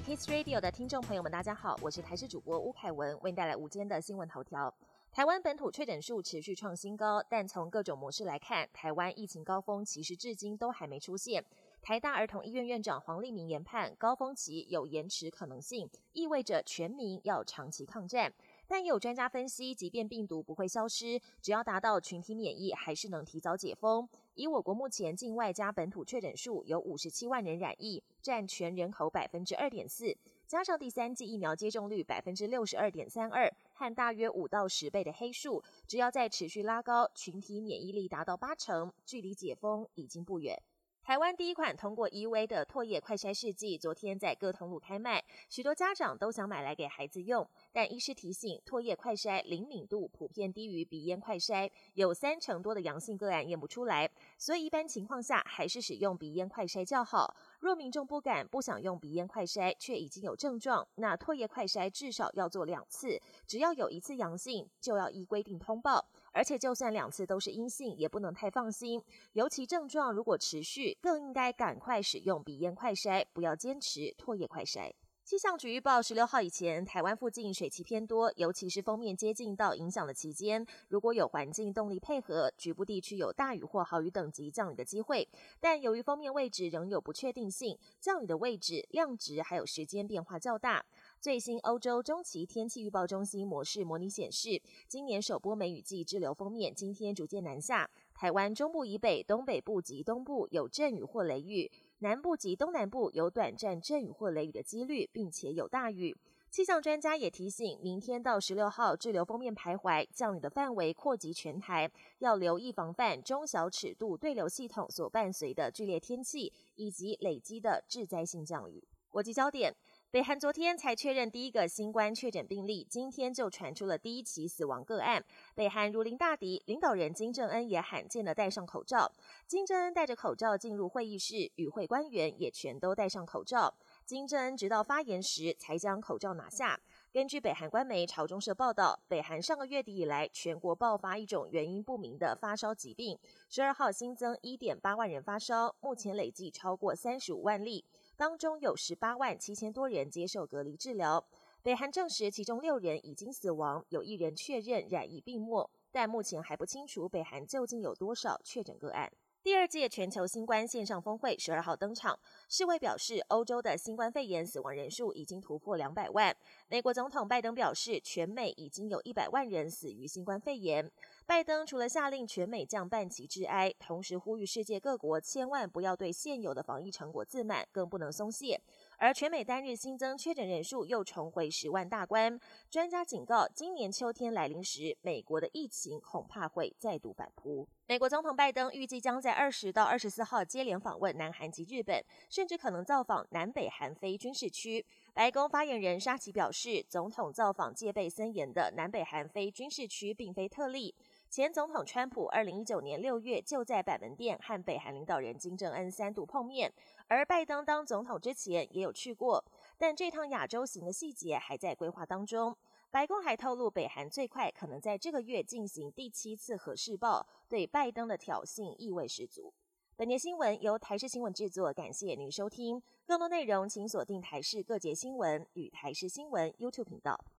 [0.00, 4.74] Kiss Radio 的听众朋友们，大家好，我是台视主播吴凯文，为您带来午间的新闻头条。
[5.12, 11.44] 台湾本土确诊数持续创新高，但从各种模式来看，台湾疫情高峰其实至今都还没出现。
[11.80, 18.32] 台大儿童医院院长黄立明研判，高峰期有延迟可能性，意味着全民要长期抗战。
[18.66, 24.08] 但也有专家分析，即便病毒不会消失，只要达到群体免疫，还是能提早解封。
[24.34, 30.16] 以我国目前境外加本土确诊数有五十七万人染疫，占全人口百分之二点四，
[30.46, 40.60] 加上第三剂疫苗接种率百分之六十二点三二，和大约五到十倍的黑数，只要再持续拉高，群体免疫力达到八成，距离解封已经不远。
[41.04, 47.46] 台湾第一款通过 EV 的唾液快筛试剂，昨天在各通路开卖，许多家长都想买来给孩子用。
[47.72, 57.36] 但医师提醒，唾液快筛灵敏度普遍低于鼻咽快筛，有三成多的阳性个案验不出来，所以一般情况下还是使用鼻咽快筛较好。
[57.60, 66.02] 若民众不敢、不想用鼻咽快筛，却已经有症状，那唾液快筛至少要做两次，只要有一次阳性，就要依规定通报。
[66.34, 69.00] 而且就算两次都是阴性，也不能太放心，
[69.32, 74.92] 尤其症状如果持续，更应该赶快使用鼻咽快筛，不要坚持唾液快筛。
[75.24, 85.26] 气象局预报，十六号以前，台湾附近水汽偏多，尤其是锋面接近到影响的期间，如果有环境动力配合，局部地区有大雨或豪雨等级降雨的机会。
[85.58, 90.84] 但由于锋面位置仍有不确定性，降雨的位置、量值还有时间变化较大。
[91.24, 101.72] 最新欧洲中期天气预报中心模式模拟显示，今年首波梅雨季滞留锋面今天逐渐南下，台湾中部以北、东北部及东部有阵雨或雷雨。
[102.00, 106.14] 南部及东南部有短暂阵雨或雷雨的几率，并且有大雨。
[106.50, 118.86] 气象专家也提醒，明天到十六号滞留锋面徘徊，降雨的范围扩及全台，要留意防范中小尺度对流系统所伴随的剧烈天气以及累积的致灾性降雨。
[119.08, 119.74] 国际焦点。
[120.14, 125.24] 北韩昨天才确认第一个新冠确诊病例，今天就传出了第一起死亡个案。
[125.56, 129.10] 北韩如临大敌，领导人金正恩也罕见的戴上口罩。
[129.48, 133.74] 金正恩戴着口罩进入会议室，与会官员也全都戴上口罩。
[134.06, 136.80] 金正恩直到发言时才将口罩拿下。
[137.12, 143.18] 根据北韩官媒朝中社报道，北韩上个月底以来，全国爆发一种原因不明的发烧疾病。
[143.48, 147.84] 十二号新增一点八万人发烧，目前累计超过三十五万例。
[148.16, 151.26] 当中有十八万七千多人接受隔离治疗，
[151.62, 159.12] 北韩证实其中六人已经死亡，有一人确认染疫病末，但目前还不清楚北韩究竟有多少确诊个案。
[159.44, 162.18] 第二届全球新冠线上峰会十二号登场，
[162.48, 166.34] 世卫表示，欧洲的新冠肺炎死亡人数已经突破两百万。
[166.66, 170.90] 美国总统拜登表示，全美已经有一百万人死于新冠肺炎。
[171.26, 178.58] 拜登除了下令全美降半旗致哀，同时呼吁世界各国千万不要对现有的防疫成果自满，更不能松懈。
[178.98, 182.38] 而全美单日新增确诊人数又重回十万大关，
[182.70, 187.68] 专家警告，今年秋天来临时，美国的疫情恐怕会再度反扑。
[187.86, 194.84] 美国总统拜登预计将在二十到二十四号接连访问南韩及日本，甚至可能造访南北韩非军事区。
[195.12, 200.94] 白宫发言人沙奇表示，总统造访戒备森严的南北韩非军事区并非特例。
[201.34, 206.72] 前总统川普二零一九年六月就在板门店和北韩领导人金正恩三度碰面，
[207.08, 209.44] 而拜登当总统之前也有去过，
[209.76, 212.56] 但这趟亚洲行的细节还在规划当中。
[212.88, 219.52] 白宫还透露，北韩最快可能在这个月进行第七次核试爆，对拜登的挑衅意味十足。
[219.96, 222.80] 本节新闻由台视新闻制作，感谢您收听。
[223.04, 227.24] 更多内容请锁定台视各节新闻与台视新闻 YouTube 频道。